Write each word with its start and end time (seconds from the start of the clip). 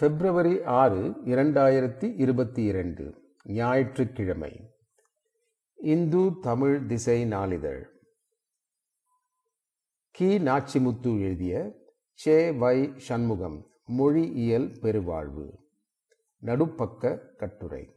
பிப்ரவரி 0.00 0.62
ஆறு 0.62 1.10
இரண்டாயிரத்தி 1.24 2.14
இருபத்தி 2.16 2.64
இரண்டு 2.64 3.34
ஞாயிற்றுக்கிழமை. 3.44 4.70
இந்து 5.74 6.38
தமிழ் 6.40 6.86
திசை 6.86 7.24
நாளிதழ். 7.24 7.88
கி. 10.10 10.38
நாச்சிமுத்து 10.38 11.20
எழுதிய 11.20 11.72
சே. 12.12 12.50
வை. 12.50 12.92
சண்முகம் 12.96 13.66
மொழியியல் 13.84 14.78
பெருவாழ்வு. 14.80 15.58
நடுப்பக்க 16.42 17.18
கட்டுரை. 17.36 17.92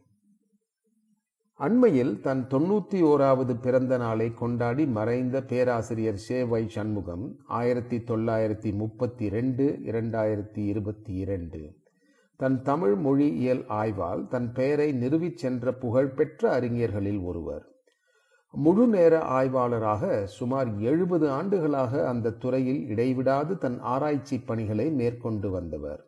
அண்மையில் 1.53 2.21
தன் 2.21 2.47
தொண்ணூற்றி 2.49 3.01
ஓராவது 3.01 3.61
பிறந்த 3.61 3.97
நாளை 3.97 4.33
கொண்டாடி 4.33 4.85
மறைந்த 4.85 5.43
பேராசிரியர் 5.43 6.17
சே. 6.17 6.43
வை. 6.43 6.69
சண்முகம் 6.69 7.35
ஆயிரத்தி 7.47 7.97
தொள்ளாயிரத்தி 7.97 8.73
முப்பத்தி 8.73 9.29
ரெண்டு 9.29 9.79
இரண்டாயிரத்தி 9.83 10.67
இருபத்தி 10.67 11.13
இரண்டு. 11.13 11.81
தன் 12.37 12.61
தமிழ் 12.61 12.95
மொழியியல் 12.95 13.65
ஆய்வால் 13.69 14.27
தன் 14.27 14.53
பெயரை 14.53 14.91
நிறுவிச் 14.91 15.37
சென்ற 15.37 15.73
புகழ்பெற்ற 15.73 16.59
அறிஞர்களில் 16.59 17.23
ஒருவர். 17.23 17.65
முழு 18.51 18.87
நேர 18.87 19.19
ஆய்வாளராக 19.19 20.25
சுமார் 20.25 20.79
எழுபது 20.79 21.29
ஆண்டுகளாக 21.29 22.07
அந்த 22.07 22.31
துறையில் 22.31 22.87
இடைவிடாது 22.87 23.57
தன் 23.57 23.79
ஆராய்ச்சி 23.79 24.39
பணிகளை 24.39 24.91
மேற்கொண்டு 24.91 25.51
வந்தவர். 25.51 26.01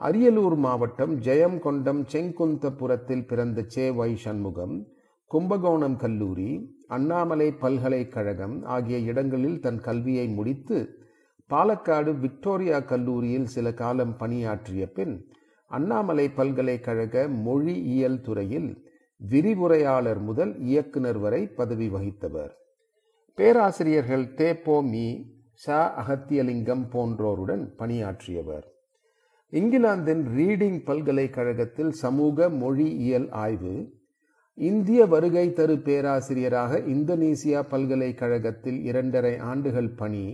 அரியலூர் 0.00 0.56
மாவட்டம் 0.56 1.20
ஜெயங்கொண்டம் 1.20 2.04
செங்குந்தபுரத்தில் 2.12 3.26
பிறந்த 3.26 3.64
சே. 3.66 3.90
வை. 3.90 4.16
சண்முகம் 4.16 4.86
கும்பகோணம் 5.24 5.96
கல்லூரி 5.96 6.76
அண்ணாமலை 6.88 7.52
பல்கலைக்கழகம் 7.52 8.64
ஆகிய 8.64 8.98
இடங்களில் 8.98 9.60
தன் 9.60 9.80
கல்வியை 9.80 10.28
முடித்து 10.28 11.06
பாலக்காடு 11.50 12.12
விக்டோரியா 12.18 12.78
கல்லூரியில் 12.80 13.46
சில 13.46 13.72
காலம் 13.72 14.16
பணியாற்றிய 14.16 14.86
பின் 14.86 15.14
அண்ணாமலை 15.70 16.26
பல்கலைக்கழக 16.30 17.28
மொழியியல் 17.28 18.20
துறையில் 18.20 18.70
விரிவுரையாளர் 19.20 20.20
முதல் 20.20 20.52
இயக்குனர் 20.60 21.18
வரை 21.18 21.46
பதவி 21.46 21.88
வகித்தவர். 21.88 22.52
பேராசிரியர்கள் 23.38 24.24
தேப்போ 24.34 24.76
மீ 24.82 25.06
ச 25.66 25.76
அகத்தியலிங்கம் 26.02 26.84
போன்றோருடன் 26.90 27.64
பணியாற்றியவர். 27.76 28.66
இங்கிலாந்தின் 29.52 30.22
ரீடிங் 30.36 30.78
பல்கலைக்கழகத்தில் 30.84 31.92
சமூக 31.92 32.48
மொழியியல் 32.48 33.28
ஆய்வு 33.30 33.74
இந்திய 34.58 35.00
வருகை 35.06 35.46
தரு 35.50 35.76
பேராசிரியராக 35.82 36.78
இந்தோனேசியா 36.94 37.60
பல்கலைக்கழகத்தில் 37.68 38.80
இரண்டரை 38.84 39.38
ஆண்டுகள் 39.38 39.90
பணி 39.90 40.24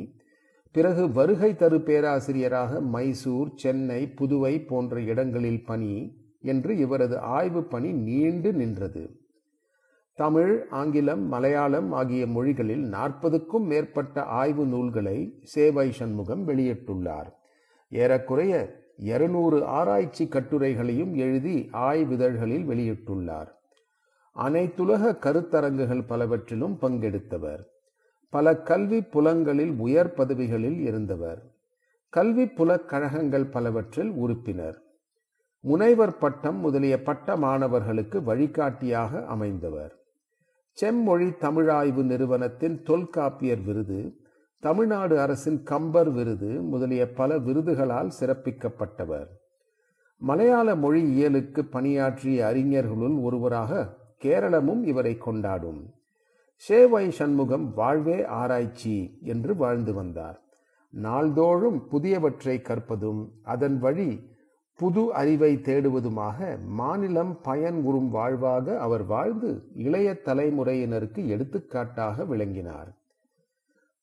பிறகு 0.75 1.13
வருகை 1.13 1.57
தரு 1.57 1.81
பேராசிரியராக 1.81 2.81
மைசூர் 2.81 3.51
சென்னை 3.55 4.13
புதுவை 4.17 4.67
போன்ற 4.67 5.01
இடங்களில் 5.01 5.65
பணி 5.65 5.93
என்று 6.43 6.77
இவரது 6.77 7.19
ஆய்வு 7.19 7.63
பணி 7.65 7.93
நீண்டு 7.93 8.53
நின்றது. 8.53 9.03
தமிழ் 10.15 10.67
ஆங்கிலம் 10.71 11.23
மலையாளம் 11.27 11.93
ஆகிய 11.93 12.27
மொழிகளில் 12.27 12.85
நாற்பதுக்கும் 12.87 13.67
மேற்பட்ட 13.67 14.23
ஆய்வு 14.23 14.67
நூல்களை 14.67 15.41
சேவை 15.43 15.93
சண்முகம் 15.93 16.49
வெளியிட்டுள்ளார். 16.49 17.31
ஏறக்குறைய 17.91 18.55
இருநூறு 18.97 19.65
ஆராய்ச்சி 19.65 20.27
கட்டுரைகளையும் 20.27 21.15
எழுதி 21.17 21.69
ஆய்விதழ்களில் 21.73 22.67
வெளியிட்டுள்ளார். 22.73 23.53
அனைத்துலக 24.37 25.15
கருத்தரங்குகள் 25.27 26.07
பலவற்றிலும் 26.07 26.77
பங்கெடுத்தவர். 26.83 27.63
பல 28.35 28.57
கல்வி 28.57 29.03
புலங்களில் 29.03 29.75
உயர் 29.79 30.15
பதவிகளில் 30.15 30.81
இருந்தவர். 30.81 31.41
கல்வி 32.09 32.45
புலக் 32.47 32.89
கழகங்கள் 32.89 33.45
பலவற்றில் 33.45 34.11
உறுப்பினர். 34.11 34.79
முனைவர் 35.61 36.19
பட்டம் 36.19 36.59
முதலிய 36.59 37.03
பட்ட 37.03 37.37
மாணவர்களுக்கு 37.37 38.23
வழிகாட்டியாக 38.23 39.25
அமைந்தவர். 39.35 39.93
செம்மொழி 40.73 41.29
தமிழாய்வு 41.41 42.03
நிறுவனத்தின் 42.03 42.83
தொல்காப்பியர் 42.83 43.63
விருது 43.63 44.01
தமிழ்நாடு 44.61 45.21
அரசின் 45.21 45.63
கம்பர் 45.63 46.11
விருது 46.11 46.51
முதலிய 46.63 47.13
பல 47.13 47.39
விருதுகளால் 47.39 48.13
சிறப்பிக்கப்பட்டவர். 48.21 49.29
மலையாள 50.17 50.75
மொழி 50.75 51.03
இயலுக்கு 51.15 51.61
பணியாற்றிய 51.71 52.53
அறிஞர்களுள் 52.55 53.23
ஒருவராக 53.23 53.97
கேரளமும் 54.19 54.85
இவரை 54.85 55.19
கொண்டாடும். 55.19 55.95
சேவை 56.57 57.11
சண்முகம் 57.11 57.75
வாழ்வே 57.75 58.25
ஆராய்ச்சி 58.25 59.19
என்று 59.23 59.57
வாழ்ந்து 59.57 59.95
வந்தார். 59.95 60.41
நாள்தோறும் 60.91 61.87
புதியவற்றை 61.93 62.63
கற்பதும் 62.63 63.29
அதன் 63.43 63.79
வழி 63.79 64.33
புது 64.75 65.15
அறிவை 65.15 65.57
தேடுவதுமாக 65.57 66.59
மாநிலம் 66.67 67.41
பயன் 67.43 68.11
வாழ்வாக 68.11 68.81
அவர் 68.81 69.05
வாழ்ந்து 69.07 69.69
இளைய 69.75 70.21
தலைமுறையினருக்கு 70.25 71.27
எடுத்துக்காட்டாக 71.27 72.25
விளங்கினார். 72.25 72.91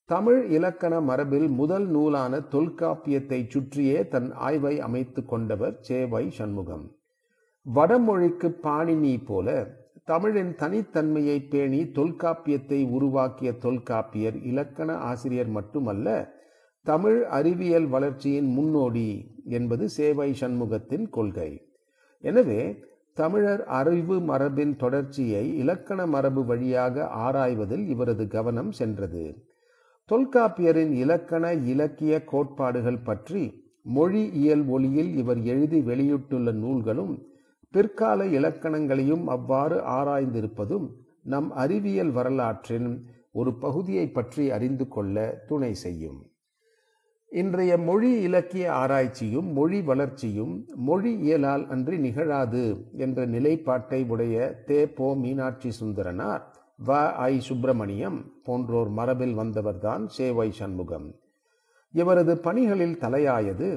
தமிழ் 0.04 0.46
இலக்கண 0.46 1.00
மரபில் 1.00 1.48
முதல் 1.48 1.86
நூலான 1.86 2.38
தொல்காப்பியத்தை 2.38 3.46
சுற்றியே 3.48 4.08
தன் 4.08 4.32
ஆய்வை 4.32 4.80
அமைத்து 4.80 5.24
கொண்டவர் 5.24 5.76
சேவை 5.80 6.30
சண்முகம். 6.30 6.96
வடமொழிக்கு 7.74 8.48
பாணினி 8.62 9.24
போல 9.24 9.80
தமிழின் 10.08 10.52
தனித்தன்மையை 10.60 11.36
பேணி 11.48 11.80
தொல்காப்பியத்தை 11.96 12.78
உருவாக்கிய 12.90 13.50
தொல்காப்பியர் 13.64 14.38
இலக்கண 14.42 14.96
ஆசிரியர் 15.10 15.48
மட்டுமல்ல 15.48 16.08
தமிழ் 16.86 17.18
அறிவியல் 17.38 17.86
வளர்ச்சியின் 17.86 18.48
முன்னோடி 18.56 19.08
என்பது 19.48 19.84
சேவை 19.88 20.28
சண்முகத்தின் 20.40 21.06
கொள்கை. 21.10 21.50
எனவே 22.24 22.60
தமிழர் 23.16 23.62
அறிவு 23.78 24.16
மரபின் 24.20 24.74
தொடர்ச்சியை 24.76 25.44
இலக்கண 25.62 26.00
மரபு 26.06 26.42
வழியாக 26.44 27.04
ஆராய்வதில் 27.26 27.84
இவரது 27.86 28.24
கவனம் 28.28 28.72
சென்றது. 28.72 29.24
தொல்காப்பியரின் 30.10 30.92
இலக்கண 30.92 31.44
இலக்கிய 31.72 32.14
கோட்பாடுகள் 32.24 33.04
பற்றி 33.04 33.42
மொழி 33.96 34.22
இயல் 34.40 34.64
ஒளியில் 34.66 35.12
இவர் 35.16 35.40
எழுதி 35.44 35.78
வெளியிட்டுள்ள 35.80 36.50
நூல்களும் 36.62 37.14
பிற்கால 37.72 38.24
இலக்கணங்களையும் 38.24 39.24
அவ்வாறு 39.26 39.76
ஆராய்ந்திருப்பதும் 39.80 40.86
நம் 41.22 41.50
அறிவியல் 41.52 42.10
வரலாற்றின் 42.10 42.88
ஒரு 43.32 43.58
பகுதியை 43.58 44.08
பற்றி 44.08 44.50
அறிந்து 44.50 44.88
கொள்ள 44.88 45.16
துணை 45.46 45.74
செய்யும். 45.74 46.18
இன்றைய 47.32 47.78
மொழி 47.78 48.22
இலக்கிய 48.22 48.72
ஆராய்ச்சியும் 48.72 49.52
மொழி 49.52 49.82
வளர்ச்சியும் 49.82 50.68
மொழி 50.74 51.18
இயலால் 51.18 51.68
அன்றி 51.68 51.98
நிகழாது 51.98 52.62
என்ற 52.96 53.26
நிலைப்பாட்டை 53.26 54.04
உடைய 54.04 54.64
தே. 54.66 54.84
போ. 54.94 55.16
மீனாட்சி 55.16 55.70
சுந்தரனார் 55.80 56.42
வ. 56.86 56.90
ஐ. 57.28 57.40
சுப்பிரமணியம் 57.40 58.18
போன்றோர் 58.44 58.90
மரபில் 58.90 59.38
வந்தவர்தான் 59.38 60.06
சேவை 60.06 60.50
சண்முகம். 60.50 61.08
இவரது 61.94 62.38
பணிகளில் 62.38 62.98
தலையாயது 62.98 63.68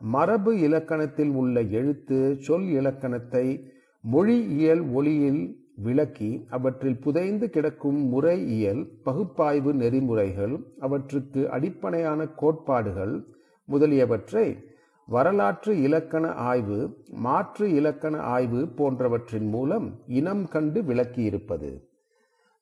மரபு 0.00 0.58
இலக்கணத்தில் 0.58 1.30
உள்ள 1.30 1.62
எழுத்து 1.62 2.36
சொல் 2.38 2.68
இலக்கணத்தை 2.68 3.70
மொழியியல் 4.00 4.92
ஒளியில் 4.92 5.42
விளக்கி 5.76 6.46
அவற்றில் 6.50 7.00
புதைந்து 7.00 7.50
கிடக்கும் 7.50 8.08
முறை 8.08 8.46
இயல் 8.46 8.88
பகுப்பாய்வு 9.02 9.74
நெறிமுறைகள் 9.74 10.64
அவற்றுக்கு 10.80 11.50
அடிப்படையான 11.50 12.26
கோட்பாடுகள் 12.26 13.24
முதலியவற்றை 13.64 14.64
வரலாற்று 15.06 15.80
இலக்கண 15.80 16.32
ஆய்வு 16.32 16.96
மாற்று 17.06 17.70
இலக்கண 17.72 18.18
ஆய்வு 18.18 18.68
போன்றவற்றின் 18.68 19.48
மூலம் 19.48 20.00
இனம் 20.06 20.48
கண்டு 20.48 20.82
விளக்கியிருப்பது. 20.82 21.70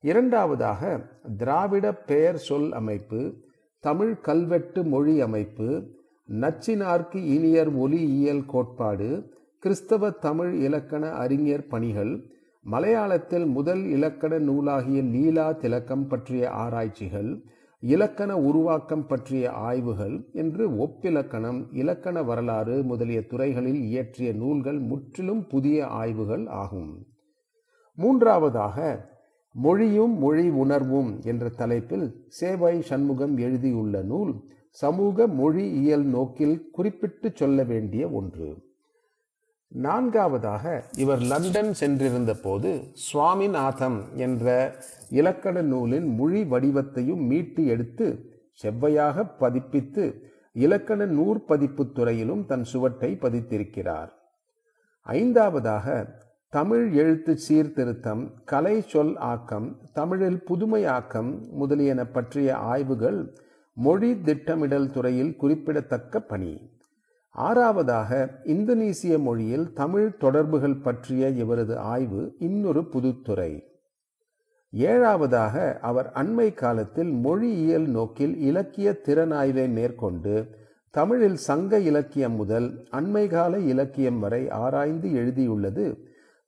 இரண்டாவதாக 0.01 1.06
திராவிட 1.37 1.95
பெயர் 1.95 2.37
சொல் 2.37 2.72
அமைப்பு 2.72 3.34
தமிழ் 3.81 4.21
கல்வெட்டு 4.21 4.84
மொழி 4.84 5.21
அமைப்பு 5.21 5.69
நச்சினார்க்கு 6.29 7.17
இனியர் 7.17 7.71
ஒலியியல் 7.77 8.47
கோட்பாடு 8.47 9.09
கிறிஸ்தவ 9.59 10.10
தமிழ் 10.10 10.53
இலக்கண 10.60 11.10
அறிஞர் 11.10 11.66
பணிகள் 11.66 12.13
மலையாளத்தில் 12.71 13.47
முதல் 13.47 13.83
இலக்கண 13.87 14.39
நூலாகிய 14.39 15.03
லீலா 15.03 15.51
திலக்கம் 15.53 16.07
பற்றிய 16.09 16.51
ஆராய்ச்சிகள் 16.51 17.45
இலக்கண 17.81 18.39
உருவாக்கம் 18.39 19.07
பற்றிய 19.07 19.51
ஆய்வுகள் 19.51 20.28
என்று 20.33 20.69
ஒப்பிலக்கணம் 20.71 21.60
இலக்கண 21.72 22.22
வரலாறு 22.22 22.83
முதலிய 22.83 23.27
துறைகளில் 23.27 23.81
இயற்றிய 23.83 24.33
நூல்கள் 24.33 24.78
முற்றிலும் 24.78 25.47
புதிய 25.47 25.87
ஆய்வுகள் 25.87 26.47
ஆகும். 26.47 27.07
மூன்றாவதாக 27.98 28.78
மொழியும் 29.53 30.19
மொழி 30.19 30.48
உணர்வும் 30.48 31.10
என்ற 31.22 31.48
தலைப்பில் 31.48 32.25
சேவை 32.28 32.83
சண்முகம் 32.83 33.37
எழுதியுள்ள 33.37 34.03
நூல் 34.03 34.34
சமூக 34.80 35.26
மொழியியல் 35.41 36.06
நோக்கில் 36.15 36.56
குறிப்பிட்டு 36.71 37.28
சொல்ல 37.34 37.62
வேண்டிய 37.62 38.04
ஒன்று. 38.09 38.48
நான்காவதாக 39.68 40.65
இவர் 40.97 41.22
லண்டன் 41.30 41.72
சென்றிருந்த 41.80 42.32
போது 42.42 42.71
சுவாமிநாதம் 42.92 43.98
என்ற 44.16 44.74
இலக்கண 45.10 45.62
நூலின் 45.62 46.09
மொழி 46.15 46.42
வடிவத்தையும் 46.42 47.22
மீட்டு 47.30 47.66
எடுத்து 47.66 48.06
செவ்வையாக 48.62 49.26
பதிப்பித்து 49.41 50.04
இலக்கண 50.53 51.06
நூற்பதிப்பு 51.06 51.92
துறையிலும் 51.92 52.44
தன் 52.47 52.65
சுவட்டை 52.65 53.10
பதித்திருக்கிறார். 53.21 54.10
ஐந்தாவதாக 55.06 55.86
தமிழ் 56.48 56.84
எழுத்து 56.92 57.32
சீர்திருத்தம் 57.38 58.22
கலை 58.44 58.76
சொல் 58.80 59.16
ஆக்கம் 59.32 59.68
தமிழில் 59.92 60.42
புதுமையாக்கம் 60.48 61.32
முதலியன 61.50 62.04
பற்றிய 62.04 62.50
ஆய்வுகள் 62.72 63.21
மொழி 63.74 64.21
திட்டமிடல் 64.21 64.91
துறையில் 64.91 65.36
குறிப்பிடத்தக்க 65.36 66.21
பணி. 66.21 66.71
ஆறாவதாக 67.38 68.30
இந்தோனேசிய 68.44 69.18
மொழியில் 69.18 69.72
தமிழ் 69.72 70.16
தொடர்புகள் 70.16 70.76
பற்றிய 70.76 71.28
இவரது 71.28 71.78
ஆய்வு 71.78 72.34
இன்னொரு 72.38 72.88
புதுத்துறை. 72.88 73.62
ஏழாவதாக 74.72 75.78
அவர் 75.78 76.10
அண்மை 76.15 76.54
காலத்தில் 76.54 77.10
மொழியியல் 77.10 77.86
நோக்கில் 77.86 78.38
இலக்கிய 78.38 78.97
திறனாய்வை 79.04 79.68
மேற்கொண்டு 79.68 80.48
தமிழில் 80.91 81.36
சங்க 81.36 81.78
இலக்கியம் 81.78 82.32
முதல் 82.32 82.88
அண்மைகால 82.92 83.59
இலக்கியம் 83.59 84.18
வரை 84.18 84.50
ஆராய்ந்து 84.50 85.09
எழுதியுள்ளது. 85.09 85.98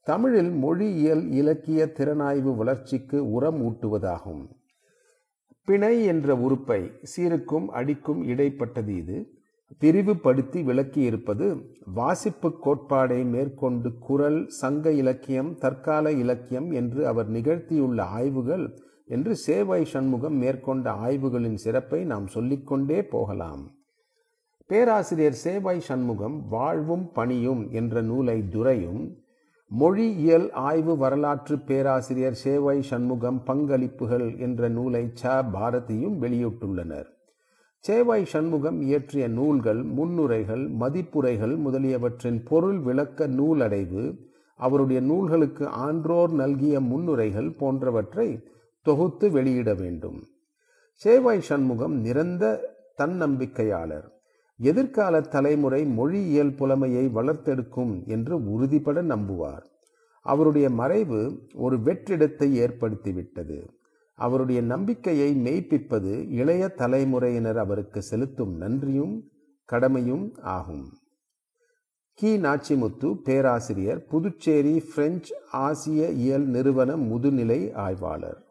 தமிழில் 0.03 0.51
மொழியியல் 0.51 1.31
இலக்கிய 1.31 1.93
திறனாய்வு 1.97 2.57
வளர்ச்சிக்கு 2.57 3.31
உரம் 3.31 3.63
ஊட்டுவதாகும். 3.63 4.49
பிணை 5.67 6.05
என்ற 6.05 6.37
உறுப்பை 6.37 6.81
சீருக்கும் 7.03 7.67
அடிக்கும் 7.69 8.21
இடைப்பட்டது 8.29 8.89
இது. 8.89 9.17
பிரிவுபடுத்தி 9.79 10.63
விளக்கியிருப்பது 10.63 11.47
வாசிப்பு 11.95 12.49
கோட்பாடை 12.65 13.25
மேற்கொண்டு 13.25 13.99
குரல் 13.99 14.49
சங்க 14.49 14.91
இலக்கியம் 14.91 15.59
தற்கால 15.59 16.13
இலக்கியம் 16.13 16.71
என்று 16.71 17.07
அவர் 17.07 17.31
நிகழ்த்தியுள்ள 17.31 18.01
ஆய்வுகள் 18.01 18.79
என்று 19.07 19.37
சேவை 19.37 19.85
சண்முகம் 19.85 20.37
மேற்கொண்ட 20.37 20.91
ஆய்வுகளின் 20.91 21.59
சிறப்பை 21.65 22.05
நாம் 22.05 22.27
சொல்லிக்கொண்டே 22.27 23.03
போகலாம். 23.03 23.71
பேராசிரியர் 24.67 25.37
சேவாய் 25.45 25.79
சண்முகம் 25.79 26.49
வாழ்வும் 26.49 27.13
பணியும் 27.13 27.71
என்ற 27.71 28.03
நூலை 28.03 28.49
துரையும் 28.49 29.03
மொழியியல் 29.71 30.53
ஆய்வு 30.53 30.97
வரலாற்று 30.97 31.59
பேராசிரியர் 31.59 32.35
சேவை 32.35 32.83
சண்முகம் 32.83 33.43
பங்களிப்புகள் 33.47 34.39
என்ற 34.39 34.69
நூலை 34.69 35.11
ச. 35.23 35.27
பாரதியும் 35.27 36.23
வெளியிட்டுள்ளனர். 36.23 37.07
சேவாய் 37.89 38.23
சண்முகம் 38.23 38.81
இயற்றிய 38.81 39.29
நூல்கள் 39.29 39.83
முன்னுரைகள் 39.83 40.69
மதிப்புரைகள் 40.69 41.57
முதலியவற்றின் 41.57 42.43
பொருள் 42.43 42.79
விளக்க 42.79 43.29
நூலடைவு 43.29 44.17
அவருடைய 44.57 45.01
நூல்களுக்கு 45.01 45.67
ஆன்றோர் 45.67 46.33
நல்கிய 46.33 46.81
முன்னுரைகள் 46.81 47.51
போன்றவற்றை 47.51 48.49
தொகுத்து 48.83 49.31
வெளியிட 49.31 49.75
வேண்டும். 49.75 50.23
சேவாய் 51.05 51.39
சண்முகம் 51.39 51.95
நிறந்த 51.95 52.75
தன்னம்பிக்கையாளர். 53.03 54.09
எதிர்கால 54.59 55.21
தலைமுறை 55.21 55.85
மொழியியல் 55.85 56.55
புலமையை 56.55 57.09
வளர்த்தெடுக்கும் 57.09 58.07
என்று 58.07 58.51
உறுதிபட 58.53 59.03
நம்புவார். 59.03 59.65
அவருடைய 60.21 60.71
மறைவு 60.71 61.49
ஒரு 61.55 61.77
வெற்றிடத்தை 61.77 62.69
ஏற்படுத்திவிட்டது. 62.69 63.69
அவருடைய 64.15 64.63
நம்பிக்கையை 64.63 65.37
மெய்ப்பிப்பது 65.37 66.31
இளைய 66.31 66.69
தலைமுறையினர் 66.69 67.59
அவருக்கு 67.59 68.03
செலுத்தும் 68.03 68.57
நன்றியும் 68.57 69.31
கடமையும் 69.65 70.35
ஆகும். 70.43 70.93
கி. 72.15 72.37
நாச்சிமுத்து 72.37 73.15
பேராசிரியர் 73.15 74.05
புதுச்சேரி 74.05 74.83
பிரெஞ்சு 74.95 75.37
ஆசிய 75.53 76.09
இயல் 76.09 76.47
நிறுவன 76.47 76.97
முதுநிலை 76.97 77.73
ஆய்வாளர். 77.73 78.46